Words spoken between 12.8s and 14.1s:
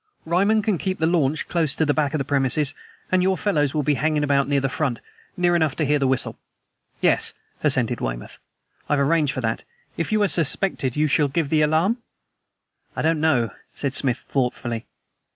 "I don't know," said